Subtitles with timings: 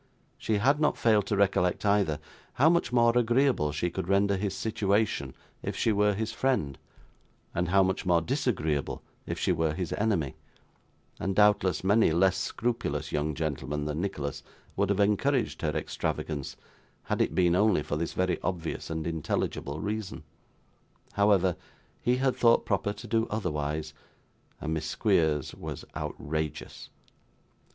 [0.39, 2.17] She had not failed to recollect, either,
[2.53, 6.79] how much more agreeable she could render his situation if she were his friend,
[7.53, 10.37] and how much more disagreeable if she were his enemy;
[11.19, 14.41] and, doubtless, many less scrupulous young gentlemen than Nicholas
[14.75, 16.57] would have encouraged her extravagance
[17.03, 20.23] had it been only for this very obvious and intelligible reason.
[21.13, 21.55] However,
[22.01, 23.93] he had thought proper to do otherwise,
[24.59, 26.89] and Miss Squeers was outrageous.